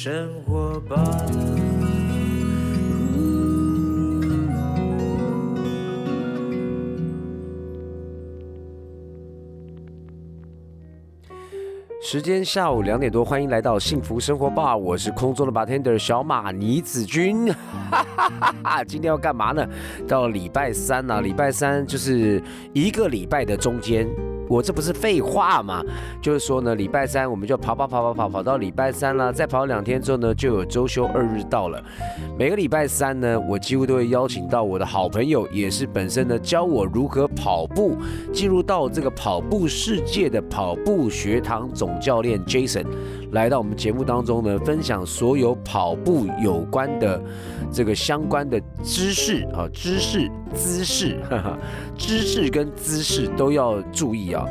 [0.00, 0.96] 生活吧。
[12.00, 17.52] 时间下午两点多，欢迎来到幸福生活吧，我是空中的 bartender 小马倪子君。
[18.86, 19.68] 今天要干嘛呢？
[20.06, 22.40] 到礼拜三了，礼拜三就是
[22.72, 24.06] 一个礼拜的中间。
[24.48, 25.82] 我这不是废话吗？
[26.22, 31.82] 就是说呢，礼拜三我们就跑跑跑跑跑跑到礼拜三了，再跑两天之后呢，就有周休二日到了。
[32.38, 37.96] 每个礼拜三呢，我几乎都会邀请到我的好朋友，也是本身呢教我如何跑步，
[38.32, 42.86] 进入到这个跑步世界的跑步学堂总教练 Jason，
[43.32, 47.20] 来到我们节目当中呢，分享所有跑步有关的
[47.72, 51.18] 这个相关的知识啊，知识、姿势、
[51.98, 54.46] 姿势跟姿势都要注意啊。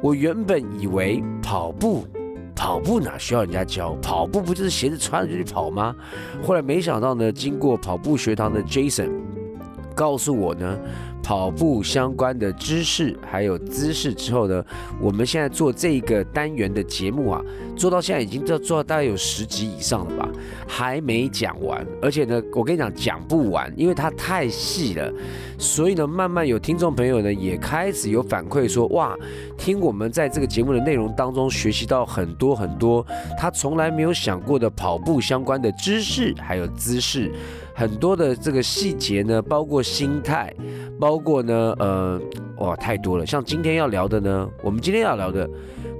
[0.00, 2.06] 我原本以为跑步，
[2.54, 3.94] 跑步哪需要人家教？
[4.02, 5.94] 跑步不就是鞋子穿着就去跑吗？
[6.42, 9.10] 后来没想到呢，经过跑步学堂的 Jason
[9.94, 10.78] 告诉我呢。
[11.22, 14.64] 跑步相关的知识还有姿势之后呢，
[15.00, 17.40] 我们现在做这个单元的节目啊，
[17.76, 20.28] 做到现在已经做做到大概有十集以上了吧，
[20.66, 21.86] 还没讲完。
[22.00, 25.12] 而且呢，我跟你讲讲不完，因为它太细了。
[25.58, 29.16] 所以呢，慢慢有听众朋友呢也开始有反馈说，哇，
[29.56, 33.06] 听我们在这个节目的内容当中学习到很多很多
[33.38, 37.30] 他从来没有想过的跑步相关的知识还有姿势。
[37.74, 40.54] 很多的这个细节呢，包括心态，
[41.00, 42.20] 包括呢，呃，
[42.58, 43.24] 哇，太多了。
[43.24, 45.48] 像今天要聊的呢，我们今天要聊的，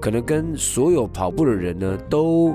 [0.01, 2.55] 可能跟所有跑步的人呢，都，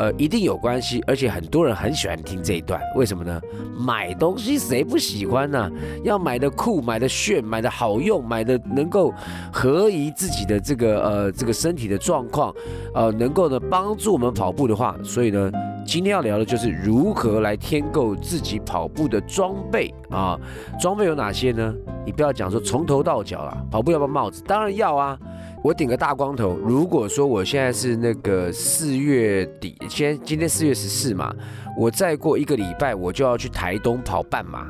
[0.00, 1.04] 呃，一定有关系。
[1.06, 3.38] 而且很多人很喜欢听这一段，为什么呢？
[3.78, 5.70] 买东西谁不喜欢呢？
[6.02, 9.12] 要买的酷，买的炫，买的好用，买的能够
[9.52, 12.54] 合宜自己的这个呃这个身体的状况，
[12.94, 15.52] 呃，能够呢帮助我们跑步的话，所以呢。
[15.82, 20.38] 今天要聊的就是如何来添购自己跑步的装备啊！
[20.78, 21.74] 装备有哪些呢？
[22.04, 24.40] 你不要讲说从头到脚啦，跑步要不要帽子？
[24.46, 25.18] 当然要啊！
[25.62, 26.56] 我顶个大光头。
[26.56, 31.34] 如果说我现在是那个四月底，先今天四月十四嘛，
[31.76, 34.66] 我再过一个礼拜我就要去台东跑半马。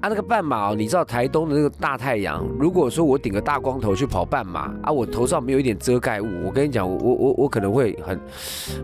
[0.00, 8.18] 啊，那个半马哦，你知道台东的那个大太阳，如果说我顶个大光头去跑半马啊，我头上没有一点遮盖物，我跟你讲，我我我可能会很，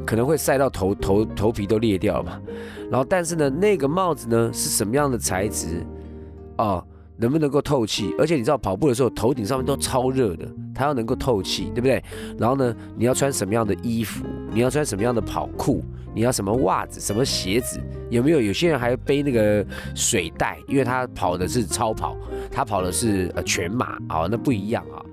[0.04, 2.38] 可能会晒到头头头皮都裂掉嘛。
[2.90, 5.82] 然后，但是呢，那个帽子呢是什么样的材质？
[6.58, 6.86] 哦。
[7.18, 8.14] 能不能够透气？
[8.18, 12.02] 而且你知道跑步的时候，头顶上面都超热的，它要能够透气，对不对？
[12.38, 14.24] 然后呢，你要穿什么样的衣服？
[14.52, 15.82] 你要穿什么样的跑裤？
[16.14, 16.98] 你要什么袜子？
[17.00, 17.78] 什么鞋子？
[18.10, 18.40] 有没有？
[18.40, 22.16] 有些人还背那个水袋，因为他跑的是超跑，
[22.50, 25.04] 他跑的是呃全马啊，那不一样啊。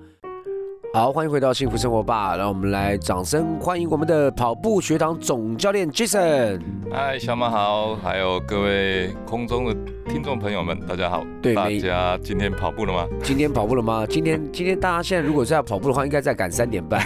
[0.96, 2.38] 好，欢迎回到幸福生活吧！
[2.38, 6.62] 让我们来掌声欢迎我们的跑步学堂总教练 Jason。
[6.92, 9.74] 嗨，小马好，还有各位空中的
[10.08, 11.26] 听众朋友们，大家好。
[11.42, 13.08] 对，大家今天跑步了吗？
[13.24, 14.06] 今天跑步了吗？
[14.08, 17.04] 今天今天大家现在如果是要跑步的话，应该在赶三点半，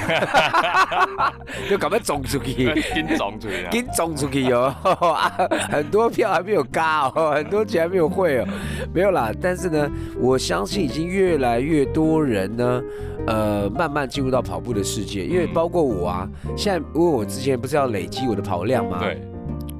[1.69, 4.75] 就赶快冲出去，跟冲出去，跟冲出去哦！
[5.71, 8.47] 很多票还没有嘎哦，很多钱还没有汇哦，
[8.93, 9.31] 没有啦。
[9.41, 9.89] 但是呢，
[10.19, 12.81] 我相信已经越来越多人呢，
[13.27, 13.57] 呃。
[13.77, 18.97] 慢慢进入到跑步的世界，因为包括我啊，现在因为我之前不是要累积我的跑量吗？
[18.99, 19.21] 对。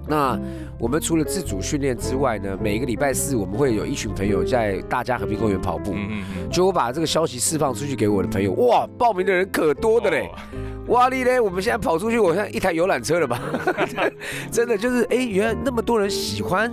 [0.08, 0.40] 那
[0.78, 5.94] 我们除了自主训练之外呢，每一个礼拜四我们会有一群朋友在大家和平公园跑步。
[5.96, 6.50] 嗯嗯。
[6.52, 10.29] 就我把这个消息释放出去给我的朋友，哇，报名的人可多的嘞！
[10.88, 13.41] 哇哩嘞，我们现在跑出去，我像一台游览车了吧？
[14.52, 16.72] 真的就是，哎，原来那么多人喜欢，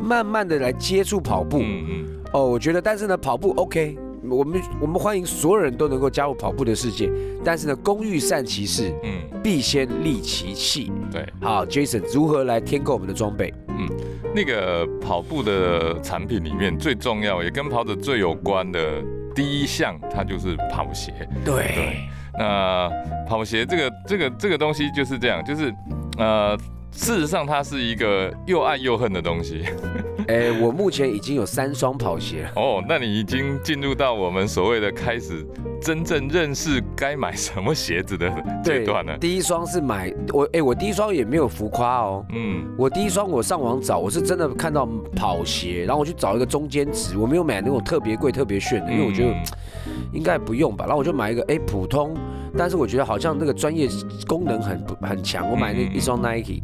[0.00, 1.60] 慢慢的来接触跑步。
[1.60, 2.04] 嗯嗯。
[2.32, 3.96] 哦，我觉得，但是呢，跑步 OK。
[4.30, 7.10] 我们我们欢迎所有人都能够加入跑步的世界，
[7.44, 10.90] 但是呢，工欲善其事，嗯，必先利其器。
[11.10, 13.52] 对，好，Jason，如何来添购我们的装备？
[13.68, 13.88] 嗯，
[14.34, 19.02] 那个跑步的产品里面最重要也跟跑者最有关的
[19.34, 21.12] 第一项，它就是跑鞋。
[21.44, 21.98] 对，
[22.38, 22.90] 那
[23.28, 25.74] 跑鞋这个这个这个东西就是这样，就是
[26.18, 26.58] 呃。
[26.96, 29.64] 事实上，它是一个又爱又恨的东西。
[30.28, 35.46] 哎，我目前已经有三双跑鞋哦，那你已经进入到我们所谓的开始
[35.80, 38.30] 真正认识该买什么鞋子的
[38.62, 39.16] 阶段了。
[39.18, 42.24] 第一双是买我，哎，我第一双也没有浮夸哦。
[42.32, 49.34] 嗯，我第一双我上网找，我是真的看到跑鞋，然后我去找一个中间值，我没有买那种特别贵、特别炫的，因为我觉得
[50.12, 50.84] 应该不用吧。
[50.86, 52.14] 然后我就买一个，哎，普通。
[52.56, 53.88] 但是我觉得好像那个专业
[54.28, 56.62] 功能很很强，我买那一双 Nike，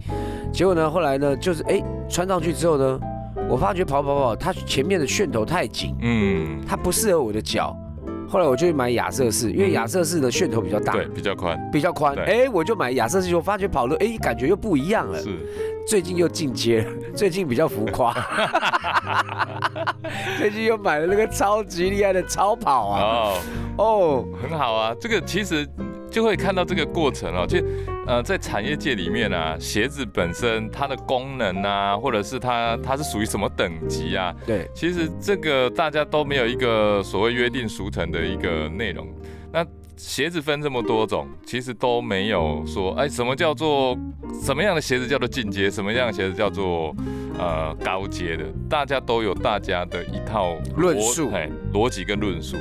[0.53, 3.01] 结果呢，后来呢，就是哎穿上去之后呢，
[3.51, 7.77] 我发觉跑跑跑，它前面的楦头太紧，嗯，它不适合我的脚。
[8.29, 12.17] 后来我就去买亚瑟士，因为亚瑟士的楦头比较大，对，比较宽，比较宽。
[12.17, 15.21] 哎，我就买亚瑟士，我发觉跑路，哎，感觉又不一样了。
[15.21, 15.37] 是，
[15.85, 18.15] 最近又进阶了， 最近比较浮夸，
[20.39, 23.03] 最近又买了那个超级厉害的超跑啊！
[23.03, 23.35] 哦，
[23.79, 25.69] 哦，很好啊，这个其实
[26.09, 27.59] 就会看到这个过程哦，就
[28.07, 39.07] 呃在产业界里面啊，鞋子本身它的功能啊，或者是它它是属于什么等级啊，对，其实这个大家都没有一个所谓约定俗成的一个内容。
[39.53, 39.65] 那
[39.97, 43.97] 鞋子分这么多种，其实都没有说，哎，什么叫做
[44.43, 46.95] 什么样的鞋子叫做进阶，什么样的鞋子叫做
[47.39, 52.57] 呃高阶的，大家都有大家的一套论述哎，逻辑跟论述。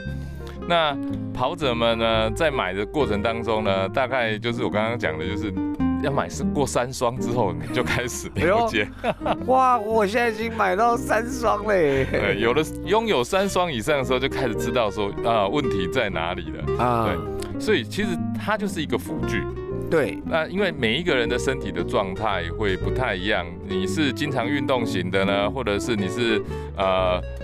[0.70, 0.96] 那
[1.34, 5.52] 跑者们呢，在买的过程当中呢，大概就是我刚刚讲的，就是
[6.04, 8.88] 要买是过三双之后，你就开始了解。
[9.48, 12.06] 哇，我现在已经买到三双嘞！
[12.12, 16.84] 对，有了拥有三双以上的时候，就开始知道说啊问题在哪里了。
[16.84, 19.44] 啊，对所以其实它就是一个辅具。
[19.90, 26.40] 对，那因为每一个人的身体的状态会不太一样，你是经常运动型的呢，或者是你是
[26.78, 27.39] 呃打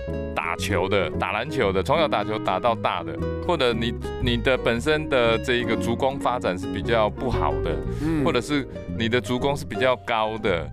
[0.56, 3.16] 球的、打篮球的，从小打球打到大的，
[3.46, 8.24] 或者你你的本身的这一个足弓发展是比较不好的，嗯。
[8.24, 8.66] 或者是
[8.98, 10.68] 你的足弓是比较高的，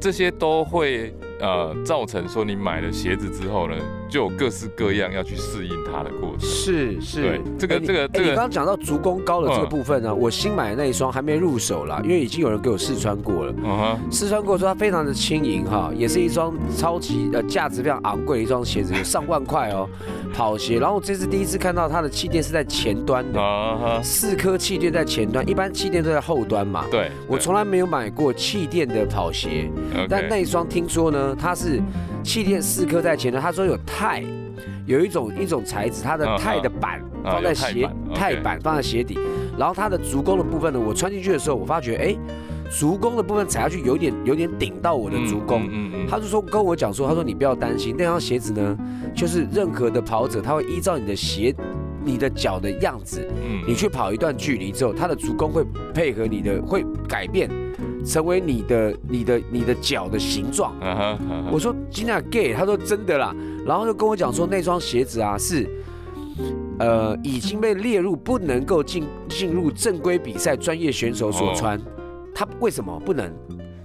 [0.00, 3.76] 这些都会呃造成说你买了鞋子之后呢，
[4.08, 6.48] 就有各式各样要去适应它的过程。
[6.48, 13.54] 是是对，这个这个这个哎你刚刚讲到足弓高的这个嗯部分呢，我新买的那一双还没入手啦，因为已经有人给我试穿过了。
[13.58, 19.88] 嗯哼，试穿过说它非常的轻盈哈，也是一双超级呃价值非常昂贵的一双鞋子，有上万块哦，
[20.32, 20.78] 跑鞋。
[20.78, 26.84] 然后我这次第一次看到它的气垫是在前端的，四颗气垫在前端，一般气垫都在后端嘛。
[26.90, 29.70] 对，我从来没有买过气垫的跑鞋，
[30.08, 31.80] 但那一双听说呢，它是
[32.26, 34.24] 气垫四颗在前端，他说有钛，
[34.84, 39.16] 有一种一种材质，它的嗯钛的板啊放在鞋有钛板放在鞋底，
[39.56, 42.16] 然后它的足弓的部分呢，我穿进去的时候，我发觉哎，
[42.68, 45.62] 足弓的部分踩下去有点有点顶到我的足弓。
[45.66, 48.76] 嗯嗯嗯他就说跟我讲说，他说你不要担心，那双鞋子呢，
[49.14, 51.54] 就是任何的跑者，他会依照你的鞋、
[52.04, 53.62] 你的脚的样子，嗯。
[53.68, 55.64] 你去跑一段距离之后，他的足弓会
[55.94, 57.48] 配合你的，会改变，
[58.06, 60.72] 成为你的、你的、你的脚的形状。
[61.50, 63.34] 我说今天 gay，他说真的啦，
[63.66, 65.68] 然后就跟我讲说那双鞋子啊是，
[66.78, 71.80] 呃，已经被列入不能够进进入正规比赛专业选手所穿。
[72.34, 73.26] 他为什么不能？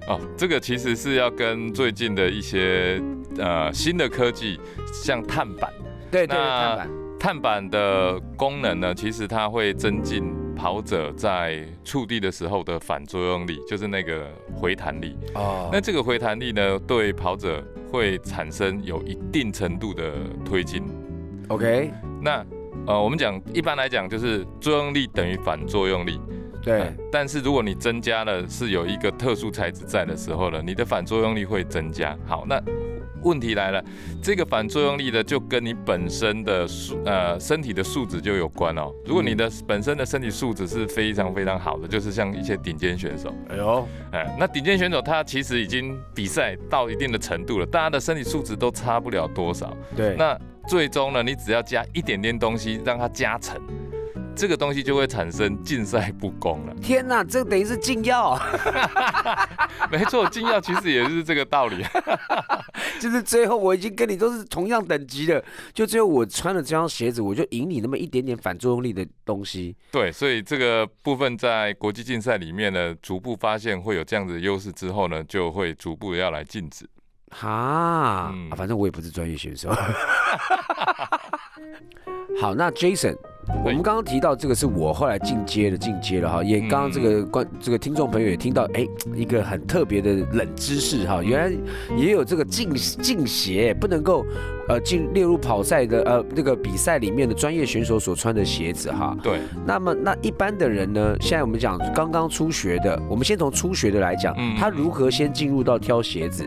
[0.07, 3.01] 哦，这个其实是要跟最近的一些
[3.37, 4.59] 呃新的科技，
[4.91, 5.71] 像碳板，
[6.11, 6.89] 对对对，碳板
[7.19, 10.23] 碳板的功能呢，其实它会增进
[10.61, 15.17] 跑者在触地的时候的反作用力，就是那个回弹力。
[15.33, 20.13] 啊那这个回弹力呢，对跑者会产生有一定程度的
[20.45, 20.83] 推进。
[21.47, 21.91] OK，
[22.21, 22.45] 那
[22.85, 26.21] 呃，我们讲一般来讲就是作用力等于反作用力。
[26.61, 32.17] 对嗯，但是如果你增加了是有一个特殊材质在的时候呢，你的反作用力会增加。
[32.25, 32.61] 好，那
[33.23, 33.83] 问题来了，
[34.21, 38.91] 这个反作用力呢，就跟你本身的素呃身体的素质就有关哦。
[39.05, 49.71] 如果你的本身的身体素质是非常非常好的，就是像一些顶尖选手，哎呦，哎，那顶尖选手他其实已经比赛到一定的程度了，大家的身体素质都差不了多少。
[49.95, 50.35] 对，那
[50.67, 53.61] 最终呢，你只要加一点点东西让它加成，
[54.35, 56.73] 这个东西就会产生竞赛不公了。
[56.81, 58.39] 天哪，这等于是禁药，
[59.91, 61.85] 没错，禁药其实也是这个道理。
[62.99, 69.75] 就是最后我已经跟你都是同样等级的，就最后我穿了这双鞋子，我就赢你那么一点点反作用力的东西。
[69.91, 76.87] 对，所以这个部分在国际竞赛里面呢，逐步发现会有这样子的优势之后呢，就会逐步要来禁止。
[77.31, 79.69] 哈、嗯啊反正我也不是专业选手。
[82.39, 83.15] 好，那 Jason，
[83.63, 91.57] 我们刚刚提到这个是我后来进阶的进阶了哈，也刚刚这个观这个听众朋友也听到，哎，一个很特别的冷知识哈，原来
[91.95, 94.25] 也有这个禁禁鞋不能够
[94.67, 99.15] 呃进列入跑赛的呃那个比赛里面的专业选手所穿的鞋子哈。
[99.21, 104.55] 对，那么那一般的人呢，现在我们讲刚刚初学的，我们先从初学的来讲，嗯。
[104.57, 106.45] 他如何先进入到挑鞋子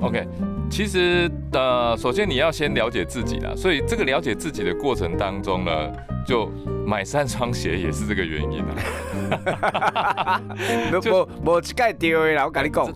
[0.00, 0.26] ？OK，
[0.70, 5.70] 其实呃，首先你要先了解自己啦，所以这个了解自己的过程当中呢，
[6.26, 6.50] 就
[6.86, 10.40] 买三双鞋也是这个原因啊。
[10.92, 12.92] 无无一盖丢的啦，我跟你讲。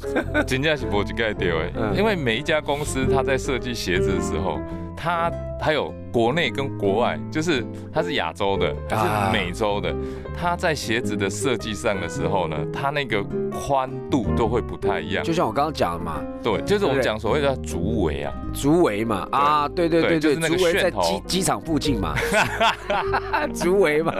[0.46, 4.60] 真正是无一概对嗯诶，因为每一家公司它在设计鞋子的时候，
[4.96, 9.94] 它还有国内跟国外，就是它是亚洲的还啊是美洲的，
[10.36, 15.24] 它在鞋子的设计上的时候呢，它那个宽度都会不太一样。
[15.24, 22.14] 就像我刚刚讲的嘛，对，就是我们讲所谓的足围啊，竹围嘛，啊，对对对就是那个竹围在机机场附近嘛，
[23.54, 24.12] 竹围嘛，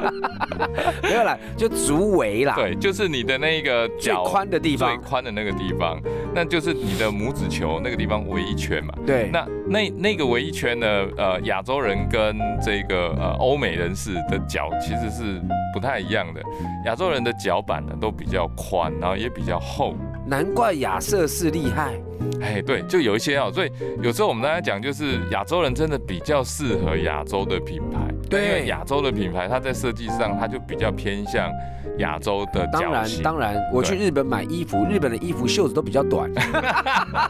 [1.03, 4.91] 没有啦，就竹围啦，，对，就是你的那个最脚宽的地方。
[4.91, 6.01] 最，宽的那个地方，
[6.35, 8.95] 那就是你的拇指球那个地方围一圈嘛。
[9.07, 15.41] 对，那那那个围一圈呢，呃，亚洲人跟这个呃欧美人士的脚其实是
[15.73, 16.41] 不太一样的。
[16.85, 19.95] 亚洲人的脚板呢都比较宽，然后也比较厚。
[20.31, 22.01] 难怪亚瑟士厉害，
[22.41, 27.99] 哎，对，就有一些哦，所以有时候我们大家讲，就是亚洲人真的比较适合亚洲的品牌，
[28.31, 28.45] 对。
[28.45, 31.51] 因为亚洲的品牌它在设计上它就比较偏向
[31.99, 33.05] 亚洲的当然。
[33.25, 36.31] 当然，我去日本买衣服，日本的衣服袖子都比较短，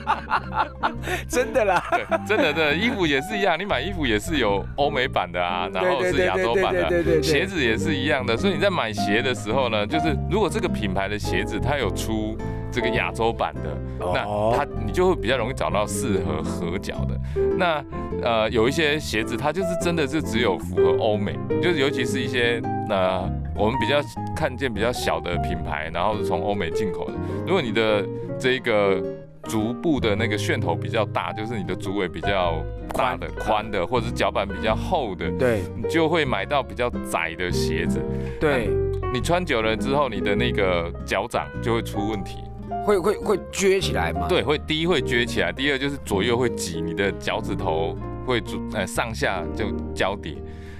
[1.26, 12.36] 真的啦，对，真的真的，衣服也是一样，你买衣服也是有欧美版的啊，然后是亚洲版的鞋子也是一样的，所以你在买鞋的时候呢，就是如果这个品牌的鞋子它有出
[12.70, 17.20] 这个亚洲版的，那哦它你就会比较容易找到适合合脚的。
[17.56, 17.84] 那
[18.22, 24.00] 呃有一些鞋子它就是真的是只有符合欧美，就是尤其是一些呃我们比较
[24.34, 27.14] 看见比较小的品牌，然后是从欧美进口的。
[27.46, 28.06] 如果你的
[28.38, 29.02] 这个
[29.44, 32.62] 足部的那个楦头比较大，就是你的足尾比较
[32.94, 38.00] 大的、宽的，或者是脚板比较厚的，对你就会买到比较窄的鞋子。
[38.38, 38.68] 对，
[39.12, 42.38] 你穿久了之后，你的那个脚掌就会出问题。
[42.84, 47.96] 会会会撅起来吗，对，会第一会撅起来，第二就是左右会挤，你的脚趾头
[48.26, 50.36] 会左呃上下就交叠。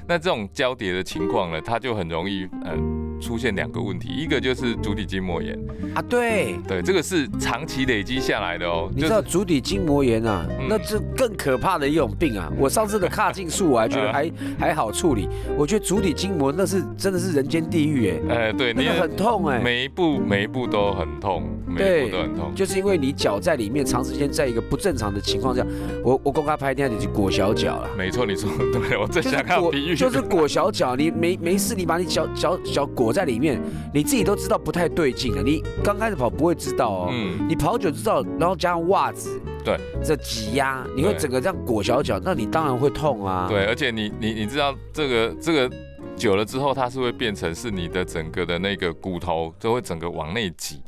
[0.06, 5.58] 那这种交叠的情况呢，它就很容易嗯出现两个问题，一个就是足底筋膜炎，
[5.94, 6.56] 啊对。
[6.66, 12.50] 对，这个是长期累积下来的哦，你知道足底筋膜炎啊，嗯那这更可怕的一种病啊！
[12.58, 22.52] 我上次的髂胫束我还觉得还还好处理，我觉得足底筋膜那是真的是人间地狱哎，哎对，那个你很痛哎，每一步每一步都很痛，每一步都很痛。
[22.54, 25.66] 就是因为你脚在里面长时间在一个不正常的情况下，
[26.04, 27.90] 我我公开拍电影就裹小脚了。
[27.96, 33.60] 没错，你说得对，我最想看比喻，就是裹小脚，你没没事，你把你脚脚脚裹在里面，
[33.92, 35.42] 你自己都知道不太对劲了。
[35.42, 43.46] 你刚开始跑不会知道哦，嗯，你跑久知道，然后加上袜子，对，这挤压，你会整个这样裹小脚，那你当然会痛啊。
[43.48, 45.70] 对，而且你你你知道这个这个
[46.16, 50.82] 久了之后，它是会变成是你的整个的那个骨头都会整个往内挤，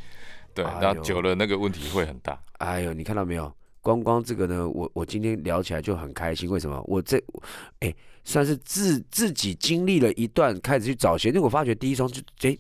[0.55, 2.39] 对，然后久了那个问题会很大。
[2.59, 3.53] 哎呦，你看到没有？
[3.83, 6.49] 光光这个呢，我我今天聊起来就很开心。
[6.49, 6.81] 为什么？
[6.87, 7.23] 我这，
[7.81, 12.57] 哎，算是自自己经历了一段开始去找鞋，因为我发觉第一双就，哎，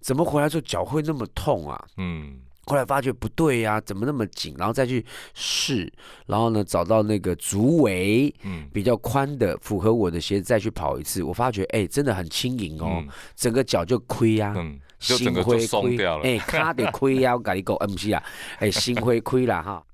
[0.00, 1.84] 怎么回来之后脚会那么痛啊？
[1.96, 4.54] 嗯，后来发觉不对呀、怎么那么紧？
[4.56, 5.04] 然后再去
[5.34, 5.92] 试，
[6.26, 11.24] 然后呢找到那个足围嗯比较宽的，符合我的鞋子，再去跑一次。
[11.24, 16.24] 我发觉哎，真的很轻盈哦，嗯整个脚就亏呀、嗯，就整个就松掉了。
[16.24, 18.22] 哎，卡得亏呀，我跟你讲，嗯不是啊，
[18.60, 19.84] 哎，心灰亏啦哈。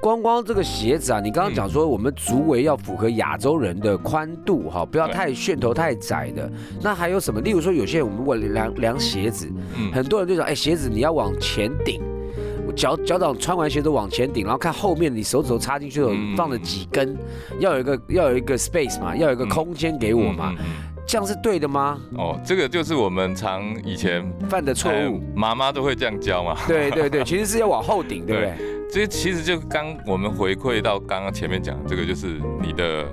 [0.00, 6.50] 光光这个鞋子啊，你刚刚讲说我们足围要符合亚洲人的宽度哈，不要太楦头太窄的。
[6.80, 7.40] 那还有什么？
[7.40, 12.00] 例如说，有些人我们如果量量鞋子，嗯，很多人就讲，哎，鞋子你要往前顶，
[12.66, 17.16] 我脚脚掌穿完鞋子往前顶，然后看后面你手指头插进去有嗯放了几根，
[17.58, 20.66] 要有一个要有一个 space 嘛，要有一个嗯空间给我嘛，嗯。
[21.08, 21.98] 这样是对的吗？
[22.18, 25.22] 哦，这个就是我们常以前犯的错呃误。
[25.34, 26.54] 妈妈都会这样教嘛。
[26.66, 28.54] 对对对， 其实是要往后顶，对不对？
[28.92, 33.06] 这其实就刚我们回馈到刚刚前面讲的这个，就是你的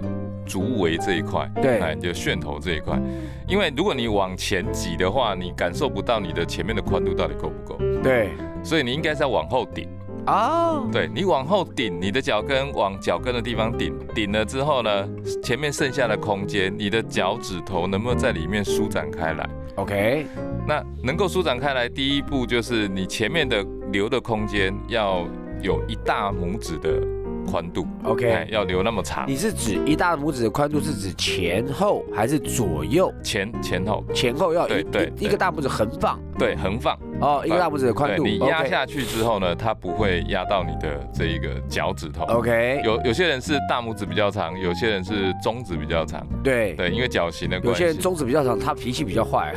[0.46, 3.00] 足围这一块，对哎，你的楦头这一块。
[3.48, 8.32] 因为如果你往前挤的话，你感受不到你的前面的宽度到底够不够，对。
[8.62, 9.88] 所以你应该是要往后顶。
[10.28, 15.08] 哦，对你往后顶，你的脚跟往脚跟的地方顶，顶了之后呢，
[15.44, 20.26] 前面剩下的空间，你的脚趾头能不能在里面舒展开来？OK，
[20.68, 25.28] 那能够舒展开来，第一步就是你前面的留的空间要
[25.62, 27.00] 有一大拇指的
[27.46, 33.14] 宽度 OK 哎要留那么长，你是指一大拇指的宽度是指前后还是左右？
[33.24, 38.24] 前前后前后要一对对一一个大拇指横放对横放，哦，一个大拇指的宽度。
[38.26, 42.26] 你压下去之后呢，它不会压到你的这一个脚趾头。
[42.26, 46.74] OK，有有些人是大拇指比较长，有些人是中指比较长，对。
[46.76, 47.84] 对，因为脚型的有关系。
[47.84, 49.54] 有些人中指比较长，他脾气比较坏，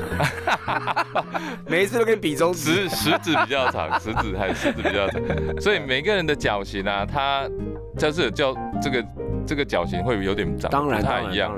[1.67, 2.89] 每一次都跟你比中指。
[2.89, 5.21] 食食指比较长，食指还是食指比较长，
[5.61, 7.49] 所以每个人的脚型啊，它
[7.99, 9.05] 就是叫这个
[9.47, 11.53] 这个脚型会有点长当然不太一样。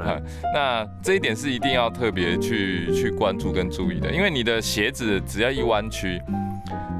[0.54, 6.20] 那这一点是一定要特别去去关注跟注意的，因为你的鞋子只要一弯曲，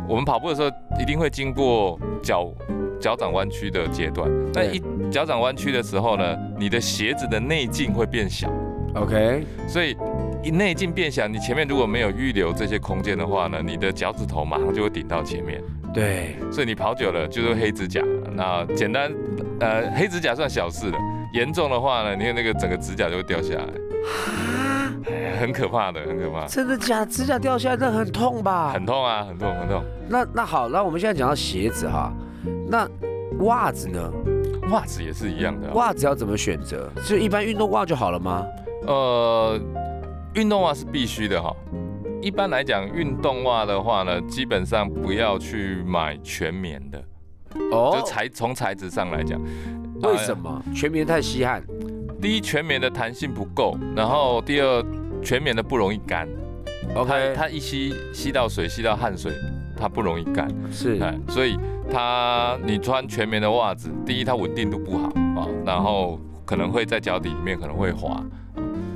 [0.07, 0.69] 我们跑步的时候
[1.01, 2.53] 一定会经过脚
[3.01, 4.31] 脚掌弯曲的阶段。
[4.53, 4.81] 那一
[5.11, 8.49] 脚掌弯曲的时候呢，你的鞋子的内径会变小
[8.95, 9.97] ，OK，所以
[10.43, 18.01] 一内径变小，你前面如果没有预留这些空间的话呢，你的脚趾头马上就会顶到前面，对，所以你跑久了就是黑指甲。
[18.33, 19.13] 那简单，
[19.61, 20.99] 呃，黑指甲算小事了，
[21.35, 23.65] 严重的话呢，你看那个整个指甲就会掉下来，
[25.11, 27.07] 哎很可怕的，很可怕，真的假的？
[27.07, 28.73] 指甲掉下来那很痛吧？
[28.73, 29.83] 很痛啊，很痛，很痛。
[30.09, 32.13] 那那好，那我们现在讲到鞋子哈，
[32.69, 32.89] 那
[33.41, 34.13] 袜子呢？
[34.71, 36.89] 袜子也是一样的啊、袜子要怎么选择？
[37.05, 38.47] 就一般运动袜就好了吗？
[38.87, 39.59] 呃，
[40.35, 41.53] 运动袜是必须的哈。
[42.23, 47.03] 一般来讲，运动袜的话呢，基本上不要去买全棉的，
[47.73, 49.41] 哦就材从材质上来讲，
[50.03, 50.63] 为什么？
[50.75, 51.63] 全棉太稀罕。
[52.21, 54.85] 第一，全棉的弹性不够，然后第二，
[55.23, 56.29] 全棉的不容易干。
[56.95, 59.33] 它 OK，它一吸吸到水，吸到汗水，
[59.75, 60.47] 它不容易干。
[60.71, 61.57] 是哎，所以
[61.91, 65.09] 它你穿全棉的袜子，第一它稳定度不好
[65.41, 68.27] 啊，然后可能会在脚底里面可能会滑，啊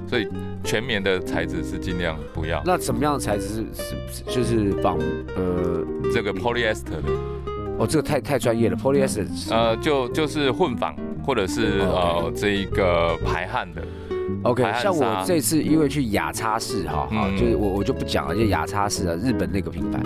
[0.07, 0.29] 所以
[0.65, 2.63] 全棉的材质是尽量不要。
[2.65, 4.99] 那什么样的材质是是是就是仿
[5.37, 7.11] 呃这个 polyester 的，
[7.79, 13.83] 哦这个太太专业了，polyester 呃，就就是混纺或者是哦呃这一个排汗的
[14.43, 20.01] ，OK，像我这次因为去雅叉市哈，就是我我就不讲了，就雅叉市啊，日本那个品牌，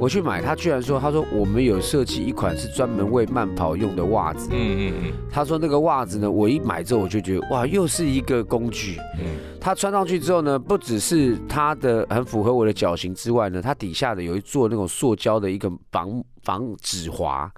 [0.00, 5.12] 我去买，他居然说，他说我们有设计一款是专门为慢跑用的袜子，嗯嗯嗯。
[5.28, 9.26] 他说那个袜子呢，我一买之后我就觉得哇，又是一个工具，嗯，
[9.60, 17.50] 他穿上去之后呢，不只是它的很符合我的脚型之外呢，它底下的有一座那种塑胶的一个防防止滑，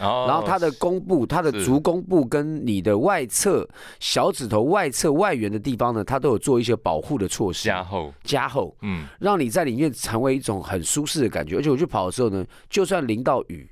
[0.00, 3.68] 然后然后它的弓部、它的足弓部跟你的外侧
[4.00, 11.56] 小指头外侧外缘的地方呢，它都有做一些保护的措施，加厚，加厚，嗯让你在里面成为一种很舒适的感觉。
[11.56, 13.70] 而且我去跑的时候呢，就算淋到雨，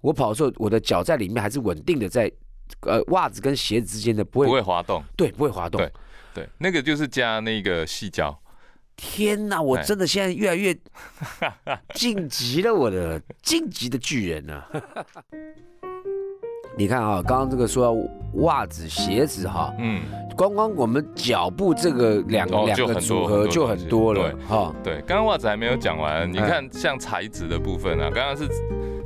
[0.00, 2.30] 我跑的时候我的脚在里面还是稳定的在。
[2.80, 5.92] 呃，袜子跟鞋子之间的不会不会滑动，对不会滑动对。
[6.34, 8.36] 对，那个就是加那个细胶，
[8.96, 9.82] 天哪，我哎。
[9.82, 10.76] 真的现在越来越
[11.94, 14.62] 晋级了，我的晋级的巨人呢、
[16.76, 17.96] 你看啊，刚刚这个说到
[18.42, 20.02] 袜子、鞋子哈，嗯，
[20.36, 24.74] 光光我们脚部这个两、哦两个组合就很多了哈。
[24.82, 28.48] 对，刚刚袜子还没有讲完，你哎看像材质的部分啊，刚刚是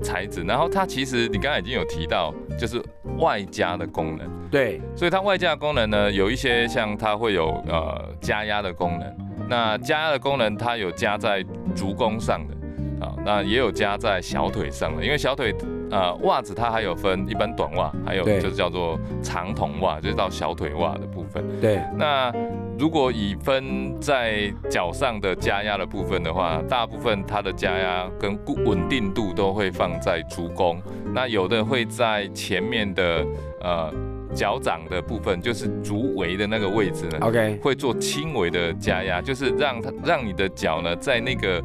[0.02, 2.82] 材质，然后它其实你刚刚已经有提到，就是
[3.18, 4.26] 外加的功能。
[4.50, 15.54] 对，所以它外加的功能呢，有一些像它会有呃加压的功能，那加压的功能它有加在足弓上的，啊，那也有加在小腿上的，因为小腿
[15.90, 21.44] 呃袜子它还有分一般短袜，还有就是叫做长筒袜，就是到小腿袜的部分。
[21.60, 22.32] 对，那
[22.78, 30.80] 如果以分在脚上的加压的部分的话，大部分它的加压跟固稳定度都会放在足弓，
[31.12, 33.26] 那有的会在前面的
[33.60, 33.92] 呃
[34.38, 37.18] 脚掌的部分，就是足围的那个位置呢。
[37.22, 41.60] OK，会做轻微的加压，就是让它让你的脚呢，在那个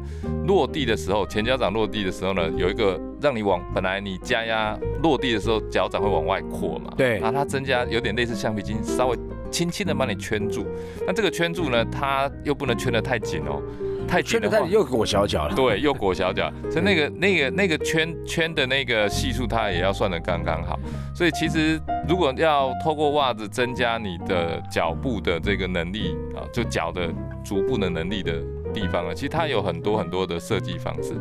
[0.48, 9.16] 落地的时候，前脚掌落地的时候呢，有一个让你往本来你加压落地的时候，脚掌会往外扩嘛，对然后它增加有点类似橡皮筋，稍微
[9.52, 10.66] 轻轻的把你圈住。
[11.06, 13.62] 那这个圈住呢，它又不能圈得太紧哦，
[14.06, 15.54] 太紧的话圈的太，又裹小脚了。
[15.54, 20.78] 对，又裹小脚，所以那个那个那个圈圈的那个系数，它也要算得刚刚好。
[21.14, 27.12] 所以其实如果要透过袜子增加你的脚部的这个能力啊，就脚的
[27.44, 28.32] 足部的能力的
[28.72, 31.14] 地方呢，其实它有很多很多的设计方式。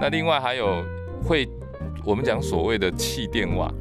[0.00, 0.82] 那另外还有
[1.22, 1.48] 会
[2.04, 3.72] 我们讲所谓的气垫袜。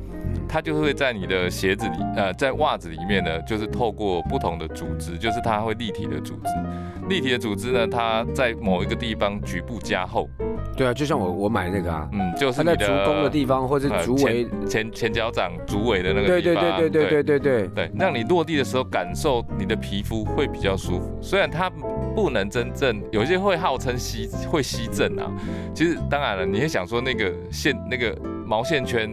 [0.48, 10.28] 它就会在你的鞋子里，呃，在袜子里面呢，就是透过不同的组织，就是它会立体的组织，立体的组织呢，它在某一个地方局部加厚，
[10.76, 21.16] 对啊，就像我我买那个啊，嗯，就是它在足弓的地方或者呃足围，前前脚掌足尾的那个对对地方，对对对对对对，对，让你落地的时候感受你的皮肤会比较舒服。
[21.22, 21.70] 虽然它
[22.16, 25.32] 不能真正，有些会号称吸会吸震啊，
[25.76, 29.10] 其实当然了，你也想说那个线那个毛线圈。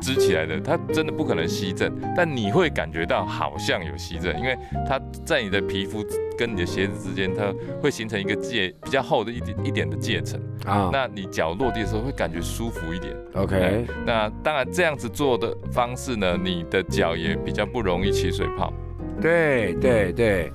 [0.00, 4.56] 织起来的，它真的不可能吸震，但你会感觉到好像有吸震，因为
[4.86, 6.04] 它在你的皮肤
[6.36, 13.14] 跟你的鞋子之间，它会形成一个界比较厚的一点一点的界层，啊那你脚落地的时候会感觉舒服一点。
[13.34, 18.72] ，OK，那当然，这样子做的方式呢，你的脚也比较不容易起水泡。
[19.20, 20.52] 对对对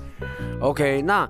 [0.60, 1.28] ，OK，那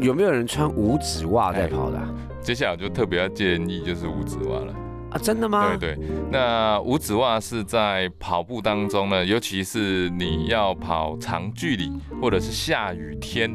[0.00, 2.08] 有没有人穿五指袜在跑的啊？
[2.40, 4.74] 接下来我就特别要建议就是五指袜了。
[5.10, 5.76] 啊真的吗？
[5.78, 11.92] 对对，那五指袜是在跑步当中呢，尤其是你要跑长距离，
[12.22, 13.50] 或者是下雨天，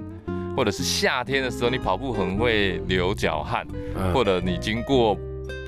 [0.55, 3.65] 或者是夏天的时候，你跑步很会流脚汗，
[3.95, 4.13] 嗯。
[4.13, 5.17] 或者你经过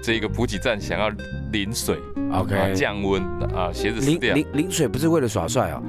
[0.03, 1.09] 这个补给站想要
[1.51, 1.95] 淋水
[2.31, 3.23] 啊 OK，降温
[3.55, 4.35] 啊，鞋子湿掉。
[4.35, 5.81] 淋淋淋水不是为了耍帅哦，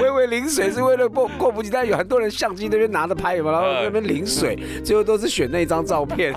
[0.00, 6.34] 我以为淋水是为了过过补给站，有很多人相机那边拿着拍嘛，然后那边淋水，最后都是选那张照片，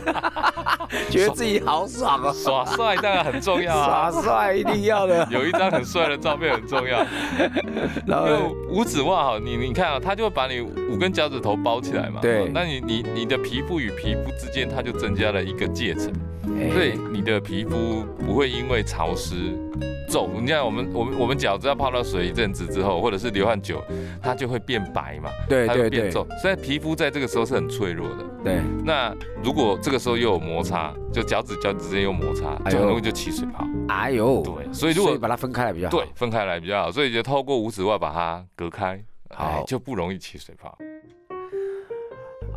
[1.10, 4.12] 觉得自己好爽啊，耍帅当然很重要啊。
[4.12, 7.06] 耍，帅一定要的， 有一张很帅的照片很重要。
[8.08, 12.20] 然后五指袜哈，你你看啊，它就会把你五根脚趾头包起来嘛。
[12.22, 12.46] 对。
[12.46, 16.27] 哦那你你你的皮肤与皮肤之间，它就增加了一个界层，哎
[16.72, 19.36] 所以你的皮肤不会因为潮湿
[20.10, 20.30] 皱。
[20.40, 23.84] 你看我们我们我们脚只要泡到水一阵子之后，或者是流汗久，
[24.22, 26.28] 它就会变白嘛，对对对它会变皱。
[26.42, 28.26] 所以皮肤在这个时候是很脆弱的。
[28.44, 33.66] 对，那如果这个时候又有摩擦，就脚趾脚趾之间有摩擦，就很容易就起水泡。
[33.90, 35.98] 哎呦，对，所以如果把它分开来比较好。
[35.98, 40.78] 对，分开来比较好，所以就透过五指袜把它隔开，好哎就不容易起水泡。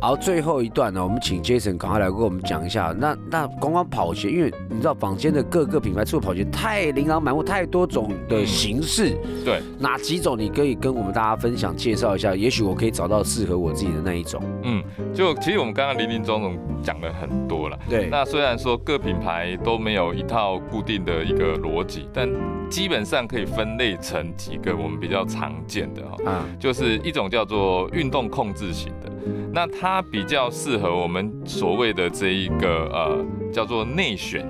[0.03, 2.91] 好，最后一段呢，我们请 Jason 赶快来跟我们讲一下。
[2.97, 12.35] 那那光光跑鞋，因为你知道坊间的各个品牌出的跑鞋太琳琅满目，太多种的形式，对，哪几种你可以跟我们大家分享介绍一下？
[12.35, 14.41] 也许我可以找到适合我自己的那一种。
[14.63, 14.83] 嗯，
[15.13, 17.77] 就其实我们刚刚林林总总讲了很多了。
[17.87, 22.27] 对，那虽然说各品牌都没有一套固定的一个逻辑，但
[22.71, 29.10] 基本上可以分类成几个我们比较常见的哈，嗯，就是一种叫做运动控制型的，
[29.53, 34.45] 那它比较适合我们所谓的这一个呃叫做内旋。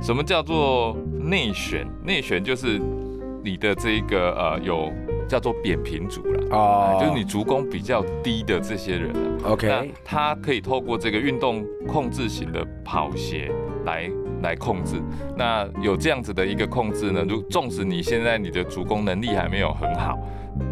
[0.00, 1.86] 什么叫做内旋？
[2.04, 2.80] 内旋就是
[3.44, 4.92] 你的这一个呃有
[5.28, 6.56] 叫做扁平足了。
[6.56, 9.12] 哦就是你足弓比较低的这些人
[9.44, 13.50] OK，那他可以透过这个运动控制型的跑鞋
[13.84, 14.10] 来
[14.42, 15.00] 来控制。
[15.36, 20.18] 那有这样子的一个控制呢，如纵使你现在你的足弓能力还没有很好，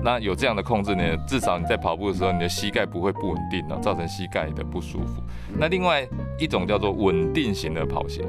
[0.02, 5.22] 那有这样的控制呢，至少你在跑步的时候，你的膝盖不会不稳定哦，造成膝盖的不舒服。
[5.58, 6.06] 那另外
[6.38, 8.24] 一种叫做稳定型的跑鞋，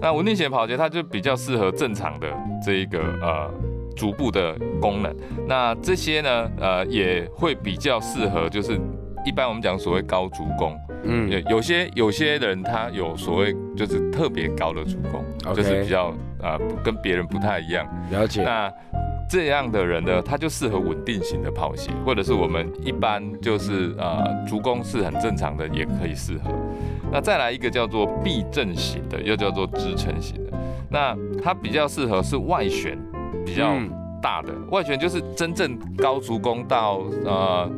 [0.00, 2.28] 那稳定型的跑鞋它就比较适合正常的
[2.64, 3.50] 这一个呃。
[3.96, 5.14] 足部的功能，
[5.46, 8.80] 那这些呢，呃，也会比较适合，就是
[9.26, 15.22] 一般我们讲所谓高足弓，嗯有有些有些人他有所谓就是特别高的足弓
[15.54, 17.86] 就是比较呃跟别人不太一样。
[18.10, 18.42] 了解。
[18.42, 18.72] 那
[19.30, 26.50] 这样的人呢，他就适合稳定型的跑鞋，或者是我们一般就是呃足弓是很正常的，也可以适合。
[27.12, 30.52] 那再来一个叫做避震型的，又叫做支撑型的，
[30.90, 32.98] 那它比较适合是外旋
[33.46, 33.88] 比较嗯
[34.20, 37.70] 大的，外旋就是真正高足弓到呃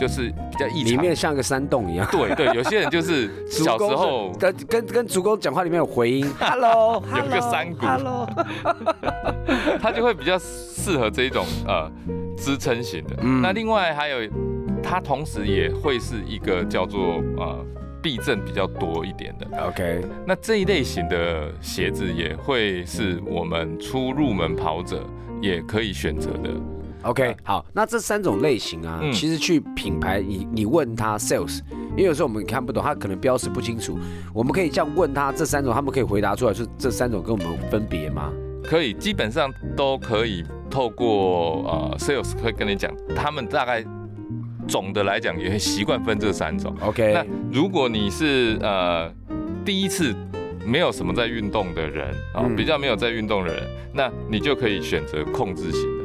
[0.00, 0.96] 就是比较异里。
[0.96, 2.08] 面像个山洞一样。
[2.10, 8.26] 对对， 有些人就是小时候跟跟跟主公讲话里面有回音， Hello，有一个山谷 Hello，
[9.80, 11.90] 他就会比较适合这一种呃
[12.36, 13.16] 支撑型的。
[13.20, 14.26] 嗯那另外还有，
[14.82, 17.64] 它同时也会是一个叫做呃
[18.02, 19.46] 避震比较多一点的。
[19.68, 25.04] OK，那这一类型的鞋子也会是我们初入门跑者
[25.42, 26.50] 也可以选择的。
[27.02, 29.12] OK，好，那这三种类型啊，嗯。
[29.12, 31.60] 其实去品牌，你你问他 sales，
[31.90, 33.98] 因为有时候我们看不懂，他可能标识不清楚，
[34.34, 38.30] 我们可以这样问他这三种，他们可以回答出来，是这三种跟我们分别吗？
[38.62, 43.82] 可以，基本上都可以透过呃 sales 会跟你讲，他们大概
[44.68, 46.76] 总的来讲也会习惯分这三种。
[46.82, 49.10] OK，那如果你是呃
[49.64, 50.14] 第一次
[50.66, 52.54] 没有什么在运动的人啊、嗯。
[52.54, 55.82] 比较没有在运动的人，那你就可以选择控制型。
[55.98, 55.99] 的，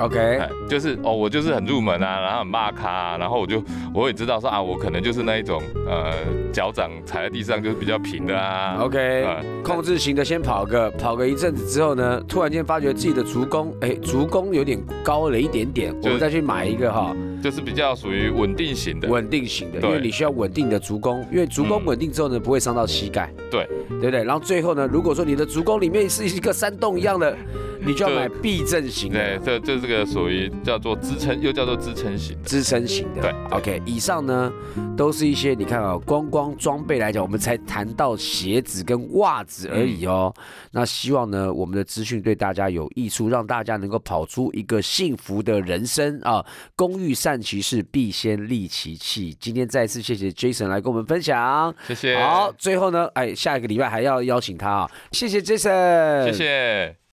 [0.00, 3.62] OK，哎，就是哦，我就是很入门啊，然后很骂咖、啊，然后我就
[3.94, 6.12] 我也知道说啊，我可能就是那一种呃
[6.52, 8.76] 脚掌踩在地上就是比较平的啊。
[8.80, 21.86] OK，呃控制型的先跑个跑个一阵子之后呢，突然间发觉自己的足弓，哎，足弓有点高了一点点，我们再去买一个哈，就是比较属于稳定型的，稳定型的，因为你需要稳定的足弓，因为足弓嗯。
[21.86, 23.68] 稳定之后呢，不会伤到膝盖，对。
[24.00, 24.24] 对不对？
[24.24, 27.34] 然后最后呢，如果说你的足弓里面是一个山洞一样的，
[27.80, 32.48] 你就要就买避震型对的。，这这这个属于叫做支撑，又叫做支撑型的。
[32.48, 34.52] 支撑型的，对，OK，以上呢
[34.96, 40.32] 都是一些你看啊、光光装备来讲，我们才谈到鞋子跟袜子而已哦。
[40.70, 46.44] 那希望呢，我们的资讯对大家有益处，让大家能够跑出一个幸福的人生啊！
[46.76, 49.36] 工欲善其事，必先利其器。
[49.38, 51.74] 今天再次谢谢 Jason 来跟我们分享。
[51.86, 57.03] 谢谢，好，最后呢，哎，下一个礼拜还要邀请他啊，谢谢 Jason，谢谢。